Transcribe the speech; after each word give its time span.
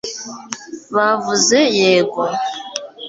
bavuze 0.95 1.59
yego 1.81 2.21